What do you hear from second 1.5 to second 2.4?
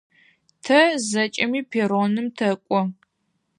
перроным